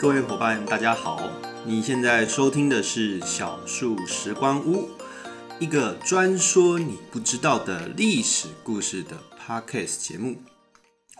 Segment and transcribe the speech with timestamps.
[0.00, 1.22] 各位伙伴，大家好！
[1.64, 4.88] 你现在收听的是小树时光屋，
[5.58, 10.36] 一个专说你不知道的历史故事的 podcast 节目。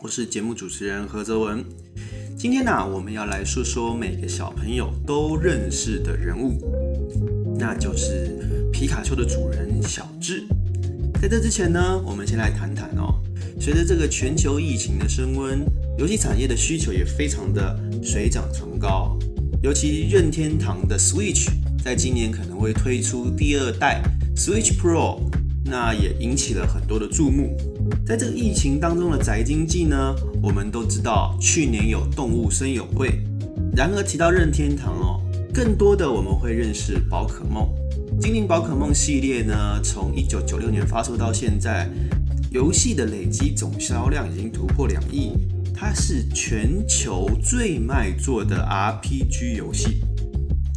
[0.02, 1.64] 我是节目主持人何泽文。
[2.36, 6.58] 今天呢，我们要来说说每个小朋友都认识的人物，
[7.56, 10.44] 那就是皮卡丘的主人小智。
[11.22, 13.22] 在这之前呢，我们先来谈谈哦。
[13.60, 15.64] 随着这个全球疫情的升温，
[15.96, 19.16] 游戏产业的需求也非常的水涨船高。
[19.62, 21.48] 尤其任天堂的 Switch
[21.82, 24.02] 在今年可能会推出第二代
[24.36, 25.20] Switch Pro，
[25.64, 27.56] 那也引起了很多的注目。
[28.04, 33.20] 在这个疫情当中的宅经济呢，我们都知道去年有动物森友会。
[33.76, 35.20] 然而提到任天堂哦，
[35.52, 37.68] 更多的我们会认识宝可梦。
[38.20, 41.88] 精灵宝可梦系列呢，从一九九六年发售到现在，
[42.50, 45.32] 游戏的累积总销量已经突破两亿，
[45.74, 50.00] 它是全球最卖座的 RPG 游戏。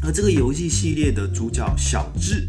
[0.03, 2.47] 而这个游戏系列的主角小智，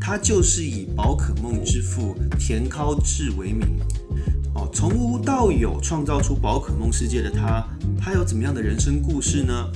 [0.00, 3.78] 他就是以宝可梦之父田尻智为名，
[4.54, 7.66] 哦，从无到有创造出宝可梦世界的他，
[8.00, 9.70] 他有怎么样的人生故事呢？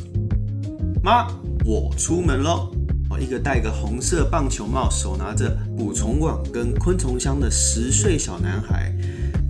[1.02, 1.26] 妈，
[1.64, 2.72] 我出门喽。
[3.10, 8.94] 哦一个戴个红色棒球帽、手拿着捕虫网跟昆虫箱的十岁小男孩，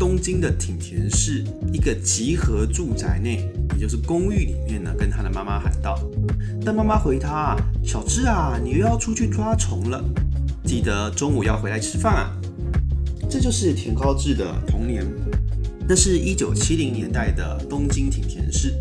[0.00, 6.00] 东京的挺田市一个集合住宅内，也就是公寓里面呢，跟他的妈妈喊道
[6.64, 10.02] ：“但妈妈回他啊，小智啊，你又要出去抓虫了，
[10.64, 12.32] 记得中午要回来吃饭啊。”
[13.28, 15.06] 这就是田高志的童年。
[15.86, 18.74] 那是一九七零年代的东京挺田市，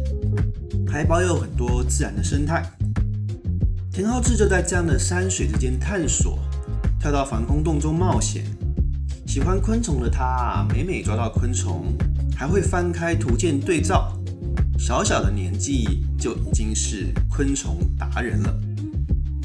[0.87, 2.63] 还保有很多自然的生态。
[3.91, 6.39] 田浩志就在这样的山水之间探索，
[6.97, 8.45] 跳到防空洞中冒险。
[9.29, 11.95] 喜欢昆虫的他，每每抓到昆虫，
[12.35, 14.11] 还会翻开图鉴对照。
[14.75, 18.59] 小小的年纪就已经是昆虫达人了。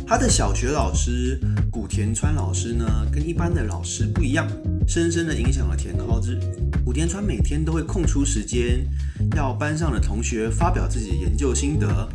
[0.07, 1.39] 他的小学老师
[1.71, 4.49] 古田川老师呢，跟一般的老师不一样，
[4.89, 6.41] 深深的影响了田浩之。
[6.83, 8.89] 古田川每天都会空出时间，
[9.37, 12.09] 要班上的同学发表自己的研究心得。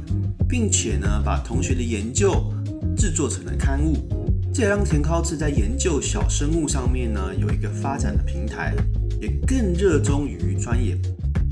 [0.49, 2.51] 并且呢，把同学的研究
[2.97, 4.09] 制作成了刊物，
[4.53, 8.73] 这也让田尻智在研究小生物上面呢有一个发展的平台，
[9.21, 10.97] 也更热衷于钻研。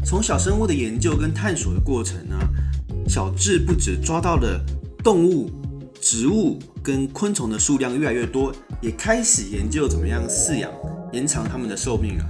[0.05, 2.37] 从小生物的研究跟探索的过程呢，
[3.07, 4.63] 小智不止抓到了
[5.03, 5.49] 动物、
[6.01, 10.71] 植物跟昆虫的数量越来越多，也开始研究怎么样饲养，
[11.13, 12.25] 延长它们的寿命啊。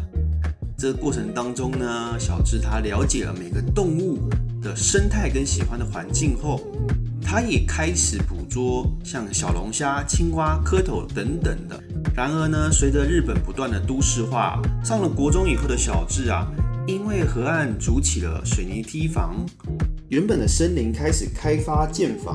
[0.77, 4.29] 这个过程当中呢，小智他了解了每个动物。
[4.59, 6.59] 的生态跟喜欢的环境后，
[7.29, 11.77] 他也开始捕捉像小龙虾、青蛙、蝌蚪等等的。
[12.15, 16.47] 然而呢，随着日本不断的都市化，上了国中以后的小智啊，
[16.87, 19.45] 因为河岸筑起了水泥堤防，
[20.07, 22.33] 原本的森林开始开发建房，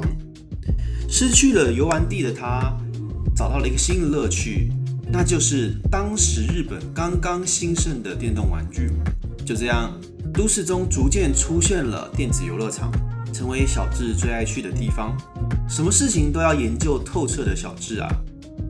[1.09, 2.77] 失去了游玩地的他，
[3.35, 4.71] 找到了一个新的乐趣，
[5.11, 8.91] 那就是当时日本刚刚兴盛的电动玩具。
[9.43, 9.91] 就这样。
[10.33, 12.91] 都市中逐渐出现了电子游乐场，
[13.33, 15.17] 成为小智最爱去的地方。
[15.69, 18.09] 什么事情都要研究透彻的小智啊，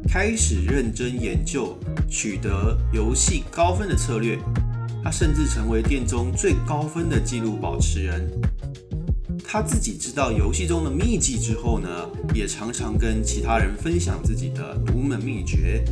[0.08, 1.76] 开始认真研究
[2.08, 4.38] 取得游戏高分的策略。
[5.04, 8.30] 他甚至成为店中最高分的纪录保持人。
[9.52, 11.86] 他自己知道游戏中的秘籍之后呢，
[12.32, 15.84] 也常常跟其他人分享自己的独门秘诀。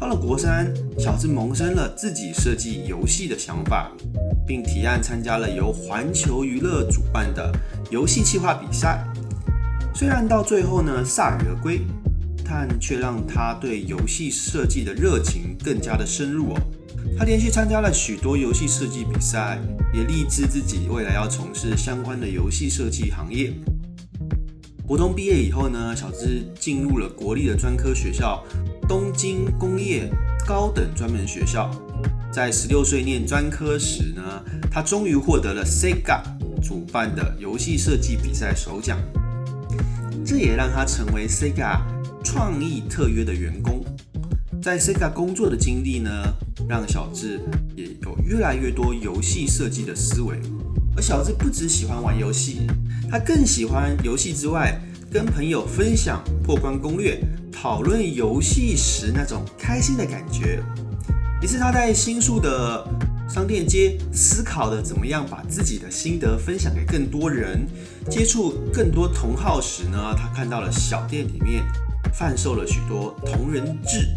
[0.00, 3.92] 到了国三，小智萌生了自己设计游戏的想法。
[4.44, 7.50] 并提案参加了由环球娱乐主办的
[7.88, 9.06] 游戏企划比赛。
[9.94, 11.82] 虽然到最后呢铩羽而归，
[12.44, 16.60] 但却让他对游戏设计的热情更加的深入哦。
[17.16, 19.60] 他连续参加了许多游戏设计比赛，
[19.94, 23.54] 也立志自己未来要从事相关的游戏设计行业。
[24.84, 28.44] 国中毕业以后呢，小智进入了国立的专科学校——
[28.88, 30.10] 东京工业
[30.44, 31.70] 高等专门学校。
[32.32, 34.22] 在十六岁念专科时呢，
[34.68, 36.20] 他终于获得了 Sega
[36.60, 38.98] 主办的游戏设计比赛首奖，
[40.26, 41.80] 这也让他成为 Sega
[42.24, 43.80] 创意特约的员工。
[44.60, 46.10] 在 Sega 工作的经历呢，
[46.68, 47.40] 让小智
[47.76, 50.38] 也有越来越多游戏设计的思维。
[50.96, 52.66] 而小智不只喜欢玩游戏，
[53.10, 54.80] 他更喜欢游戏之外
[55.10, 57.20] 跟朋友分享破关攻略、
[57.50, 60.62] 讨论游戏时那种开心的感觉。
[61.42, 62.86] 一次，他在新宿的
[63.28, 67.66] 商店街思考的怎么样把自己的心得分享给更多人，
[68.08, 71.64] 接触更多同好时呢，他看到了小店里面
[72.12, 74.08] 贩售了许多同人志，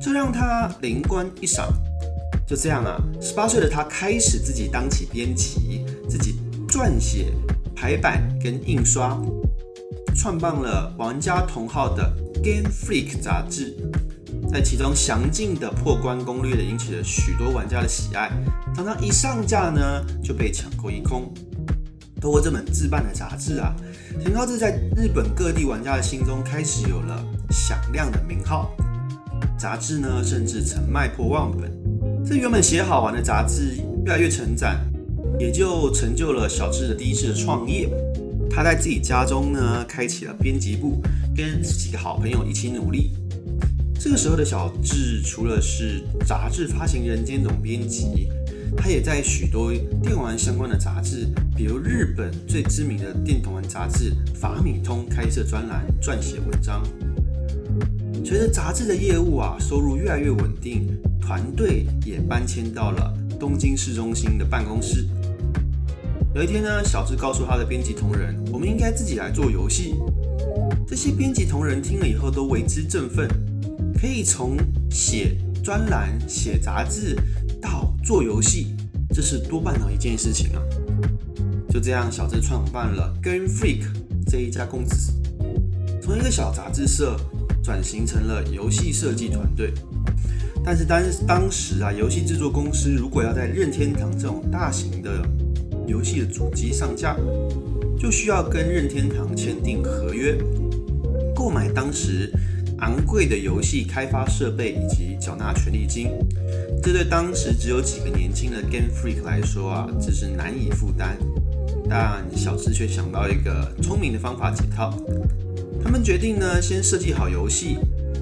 [0.00, 1.68] 这让他灵光一闪。
[2.46, 6.36] 就这样啊，十八岁的他开始自己当起编辑，自己
[6.68, 7.32] 撰写、
[7.74, 9.20] 排版跟印刷，
[10.14, 12.08] 创办了玩家同号的
[12.44, 13.76] Game Freak 杂志。
[14.48, 18.30] 在其中详尽的破关攻略引起了许多玩家的喜爱，
[18.76, 21.34] 常常一上架呢就被抢购一空。
[22.20, 23.74] 通过这本自办的杂志啊，
[24.20, 28.70] 田高志在日本各地玩家的心中开始有了响亮的名号。
[29.58, 31.70] 杂志呢甚至曾卖破万本。
[32.24, 34.76] 这原本写好玩的杂志越来越成长，
[35.38, 37.88] 也就成就了小智的第一次的创业。
[38.50, 41.00] 他在自己家中呢开启了编辑部，
[41.34, 43.12] 跟几个好朋友一起努力。
[43.98, 48.28] 这个时候的小智，除了是杂志发行人兼总编辑，
[48.76, 51.26] 他也在许多电玩相关的杂志，
[51.56, 56.82] 比如日本最知名的电玩杂志《法米通》开设专栏，撰写文章。
[58.28, 60.84] 随着杂志的业务啊收入越来越稳定，
[61.20, 65.06] 团队也搬迁到了东京市中心的办公室。
[66.34, 69.94] 有一天呢，小智告诉他的编辑同仁：“我们应该自己来做游戏。”
[70.88, 73.28] 这些编辑同仁听了以后都为之振奋。
[73.96, 74.56] 可以从
[74.90, 77.16] 写专栏、写杂志
[77.62, 78.74] 到做游戏，
[79.14, 80.60] 这是多半的一件事情啊！
[81.70, 83.84] 就这样，小智创办了 Game Freak
[84.26, 85.12] 这一家公司，
[86.06, 87.16] 从一个小杂志社
[87.64, 89.72] 转型成了游戏设计团队。
[90.64, 95.20] 但是当当时啊，游戏制作公司如果要在任天堂这种大型的
[95.84, 97.16] 游戏的主机上架，
[97.98, 100.38] 就需要跟任天堂签订合约，
[101.34, 102.32] 购买当时。
[102.80, 106.10] 昂贵的游戏开发设备以及缴纳权利金，
[106.82, 111.16] 这对当时只有几个年轻的 Game Freak 来说啊，只是难以负担。
[111.88, 114.94] 但小智却想到一个聪明的方法解套。
[115.82, 117.78] 他们决定呢，先设计好游戏，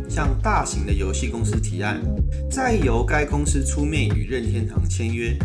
[0.08, 2.00] 向大型的游戏公司提案，
[2.50, 5.36] 再由该公司出面与任天堂签约，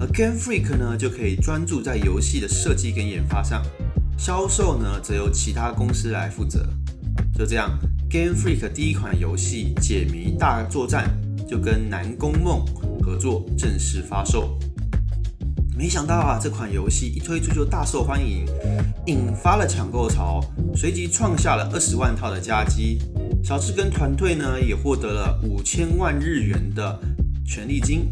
[0.00, 3.62] 而 Game Freak 呢，就可以专注在游戏的设计跟研发上，
[4.16, 6.66] 销售呢，则由其他公司来负责。
[7.36, 7.78] 就这样。
[8.10, 11.10] Game Freak 第一款游戏《解谜大作战》
[11.46, 12.64] 就跟南宫梦
[13.02, 14.58] 合作正式发售。
[15.78, 18.44] 没想到啊，这款游戏一推出就大受欢迎，
[19.06, 20.40] 引发了抢购潮，
[20.74, 22.98] 随即创下了二十万套的佳绩。
[23.44, 26.98] 小智跟团队呢也获得了五千万日元的
[27.46, 28.10] 权利金，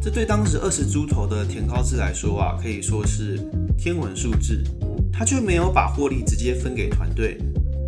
[0.00, 3.38] 这对当时二十出头的田高志来说啊，可以说是
[3.76, 4.64] 天文数字。
[5.12, 7.36] 他却没有把获利直接分给团队，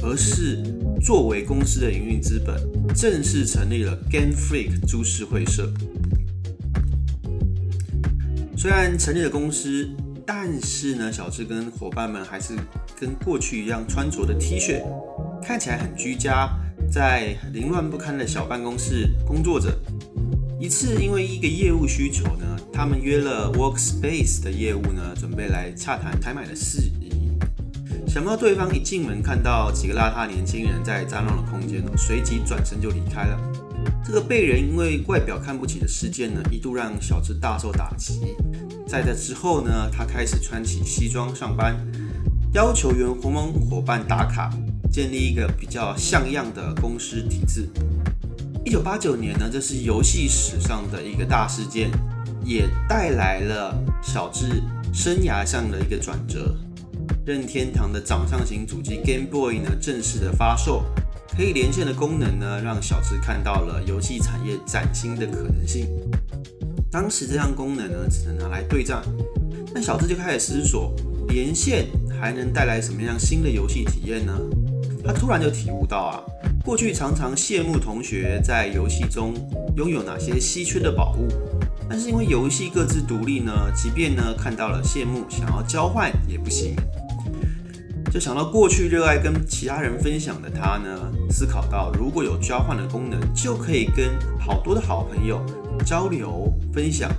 [0.03, 0.63] 而是。
[1.03, 2.57] 作为公司的营运资本，
[2.95, 5.71] 正式成立了 Game Freak 株式会社。
[8.65, 9.87] 虽然成立了公司，
[10.25, 12.55] 但是呢，小智跟伙伴们还是
[12.99, 14.83] 跟过去一样穿着的 T 恤，
[15.43, 16.49] 看起来很居家，
[16.91, 19.79] 在凌乱不堪的小办公室工作着。
[20.59, 27.13] 一次，因为一个业务需求呢，他们约了 Workspace 的业务呢，准备来洽谈采买的事宜。
[28.09, 33.39] 想不到对方一进门看到几个邋遢年轻人在脏乱的空间，随即转身就离开了。
[34.07, 38.21] 这个被人因为外表看不起的事件呢，一度让小智大受打击。
[38.87, 41.75] 在这之后呢，他开始穿起西装上班，
[42.53, 44.51] 要求员工们伙伴打卡，
[44.93, 47.67] 建立一个比较像样的公司体制。
[48.63, 51.91] 一九八九年呢，这是游戏史上的一个大事件，
[52.45, 54.63] 也带来了小智
[54.93, 56.55] 生涯上的一个转折。
[57.25, 60.85] 任天堂的掌上型主机 Game Boy 呢正式的发售，
[61.37, 65.89] 可以连线的功能呢，让小智看到了游戏产业崭新的可能性。
[66.91, 69.03] 当时这项功能呢，只能拿来对战，
[69.75, 70.95] 那小智就开始思索，
[71.29, 71.87] 连线
[72.21, 74.33] 还能带来什么样新的游戏体验呢？
[75.05, 76.23] 他突然就体悟到啊，
[76.65, 79.35] 过去常常羡慕同学在游戏中
[79.77, 81.29] 拥有哪些稀缺的宝物。
[81.87, 86.75] 但是因为游戏各自独立呢，即便呢看到了羡慕，想要交换也不行。
[88.15, 95.45] 就想到过去热爱跟其他人分享的他呢，思考到如果有交换的功能，就可以跟好多的好朋友
[95.85, 97.11] 交流分享，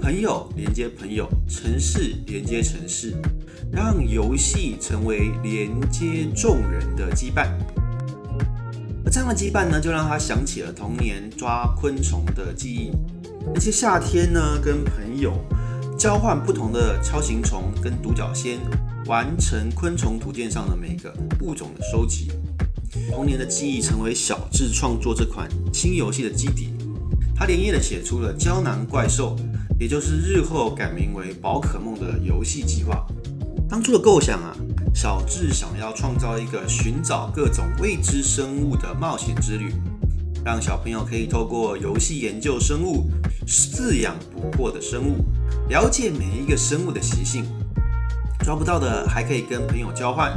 [0.00, 3.14] 朋友连接朋友，城市连接城市，
[3.70, 7.46] 让游戏成为连接众人的羁绊。
[9.04, 12.90] 而这样的羁绊呢，就让他想起了童年抓昆虫的记忆。
[13.54, 15.34] 那些夏天呢，跟朋友
[15.98, 18.58] 交换不同的锹形虫跟独角仙，
[19.06, 22.30] 完成昆虫图鉴上的每个物种的收集。
[23.10, 26.74] 童年的记忆成为小智创作这款新游戏的基底。
[27.36, 29.36] 他连夜的写出了胶囊怪兽，
[29.78, 33.06] 也就是日后改名为宝可梦的游戏计划。
[33.68, 34.56] 当初的构想啊，
[34.94, 39.72] 小智想要创造一个寻找各种未知生物的冒险之旅。
[40.44, 43.08] 让小朋友可以透过游戏研究生物、
[43.46, 45.24] 饲养捕获的生物，
[45.68, 47.44] 了解每一个生物的习性。
[48.40, 50.32] 抓不到的还可以跟朋友交换。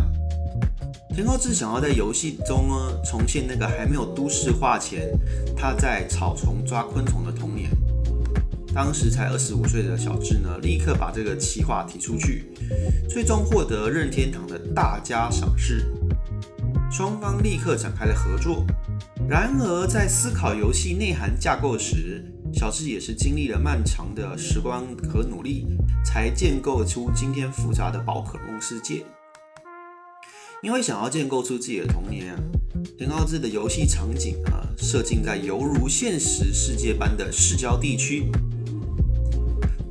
[1.09, 5.09] 田高志想要在游戏中呢重现那个还没有都市化前
[5.55, 7.69] 他在草丛抓昆虫的童年。
[8.75, 12.51] 当时才二十五岁的小智呢，立刻把这个企划提出去，
[13.09, 15.89] 最终获得任天堂的大家赏识。
[16.91, 18.65] 双方立刻展开了合作。
[19.27, 25.65] 然而，在思考游戏内涵架构时，小智也是经历了漫长的时光和努力，
[26.05, 29.03] 才建构出今天复杂的宝可梦世界。
[30.61, 32.39] 因为想要建构出自己的童年啊，
[32.99, 38.31] 田高志的游戏场景啊，设定在犹如现实世界般的市郊地区。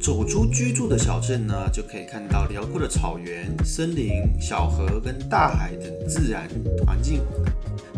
[0.01, 6.49] 走出居住的小镇呢，就可以看到辽阔的草原、森林、小河跟大海等自然
[6.87, 7.21] 环境，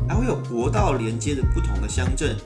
[0.09, 2.37] 还会有国道连接的不同的乡镇。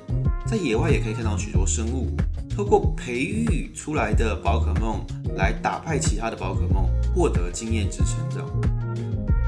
[0.46, 2.10] 在野外也可以看到许多生物，
[2.48, 5.04] 透过培育出来的宝可梦
[5.36, 8.48] 来打败其他的宝可梦，获得经验值成长。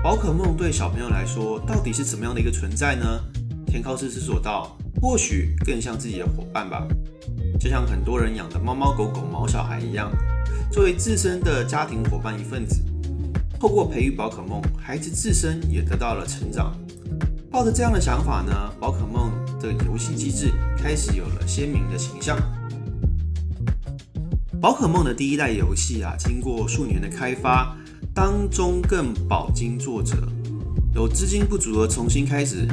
[0.02, 3.04] 宝可梦对小朋友来说，到底是怎么样的一个存在呢？
[3.66, 6.86] 田靠斯思索道，或许更像自己的伙伴吧。
[7.58, 10.12] 就像很多人养的猫猫狗狗、毛小孩一样，
[10.70, 12.82] 作为自身的家庭伙伴一份子。
[13.58, 16.76] 透过培育宝可梦，孩子自身也得到了成长。
[17.52, 19.30] 抱着这样的想法呢，宝可梦
[19.60, 22.38] 的游戏机制开始有了鲜明的形象。
[24.58, 27.76] 宝可梦的第一代游戏啊，经过数年的开发，
[28.14, 30.16] 当中更饱经挫折，
[30.94, 32.66] 有资金不足而重新开始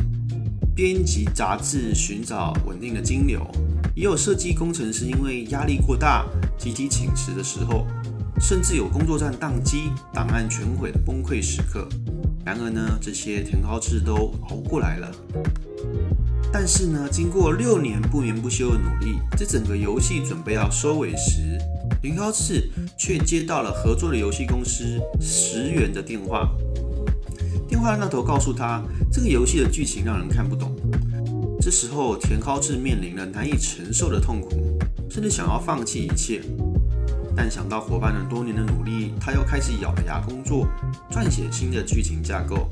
[0.73, 3.45] 编辑杂志，寻找稳定的金流。
[3.93, 6.25] 也有设计工程师因为压力过大
[6.57, 7.85] 集体请辞的时候，
[8.39, 11.85] 甚至有工作站宕机、档案全毁的崩溃时刻。
[12.45, 15.11] 然而呢，这些田高志都熬过来了。
[16.51, 21.59] 但是呢，经过六年不眠不休的努力，这整个游戏准备要收尾时，
[22.01, 26.49] 田高志却接到了合作的游戏公司石原的电话。
[27.67, 30.75] 电话那头告诉他，这个游戏的剧情让人看不懂。
[31.61, 36.41] 这时候，田高志面临了难以承受的痛苦，甚至想要放弃一切。
[37.35, 38.88] 但想到伙伴们多年的努力，
[39.29, 40.67] 他又开始咬着牙工作，
[41.11, 42.67] 撰写新的剧情架构。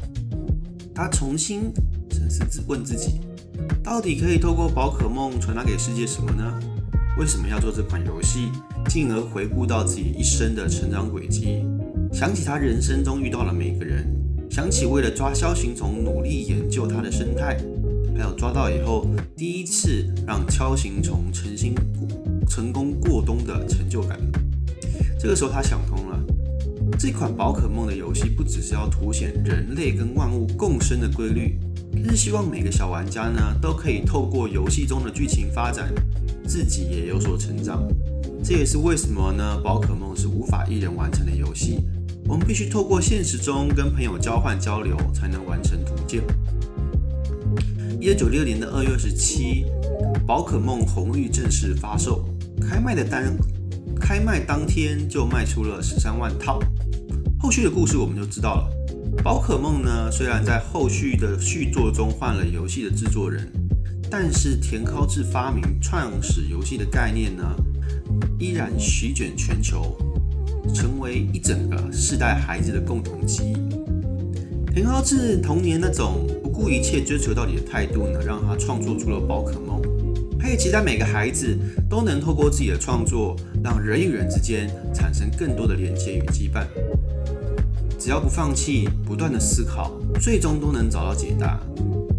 [0.91, 1.71] 他重新
[2.09, 3.21] 审视自问自己：
[3.83, 6.59] 到底可以透过宝可梦传达给世界什么呢？
[7.19, 8.49] 为什么要做这款游戏？
[8.89, 11.63] 进而回顾到自己一生的成长轨迹，
[12.11, 14.11] 想起他人生中遇到了每个人，
[14.49, 17.55] 想起为了抓枭形虫努力研究它的生态。
[18.15, 21.55] 还有抓到以后，第一次让锹形虫成
[21.93, 24.19] 功成功过冬的成就感。
[25.19, 26.19] 这个时候他想通了，
[26.99, 31.59] 这款宝可梦的游戏不只是要凸显人类跟万物共生的规律，
[31.93, 35.93] 更是希望每个小玩家呢都可以透过游戏中的剧情发展，
[36.47, 37.87] 自己也有所成长。
[38.43, 39.61] 这也是为什么呢？
[39.63, 41.83] 宝可梦是无法一人完成的游戏，
[42.25, 46.23] 我们必须透过现实中跟朋友交换交流，才能完成图鉴。
[48.01, 49.65] 一九六年的二月二十七，
[50.25, 52.25] 宝可梦红绿正式发售，
[52.59, 53.37] 开卖的单
[53.99, 56.59] 开卖当天就卖出了十三万套。
[57.39, 58.69] 后续的故事我们就知道了。
[59.23, 63.47] 宝可梦呢，虽然在后续的续作中换了游戏的制作人，
[64.09, 67.43] 但是田尻智发明创始游戏的概念呢，
[68.39, 69.97] 依然席卷全球，
[70.73, 74.73] 成为一整个世代孩子的共同记忆。
[74.73, 76.27] 田尻智童年那种。
[76.57, 79.79] 不顾一切追求到底的态度呢，让他创作出了宝可梦。
[80.39, 81.55] 他也期待每个孩子
[81.87, 86.65] 都能透过自己的创作，让人与人之间产生更多的连接与羁绊。
[87.99, 91.59] 只要不放弃，不断的思考，最终都能找到解答。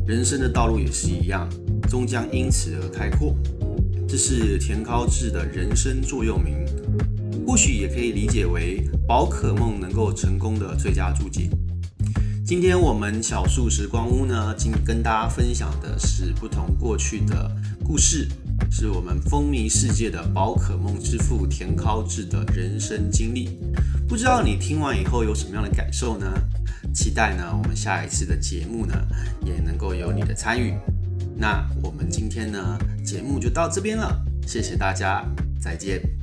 [0.06, 1.48] 人生的道路也是一样，
[1.88, 3.34] 终将因此而开阔。
[4.08, 6.66] 这是田高志的人生座右铭，
[7.46, 11.48] 或许也可以理解为宝可梦能够成功的最佳注解。
[12.44, 17.50] 今天我们小树时光屋呢，今跟大家分享的是不同过去的
[17.84, 18.26] 故事，
[18.70, 23.58] 是我们风靡世界的宝可梦之父田尻智的人生经历。
[24.08, 26.26] 不知道你听完以后有什么样的感受呢？
[26.94, 28.94] 期待呢，我们下一次的节目呢，
[29.44, 30.74] 也能够有你的参与。
[31.36, 35.22] 那我们今天呢，节目就到这边了，谢谢大家，
[35.60, 36.17] 再见。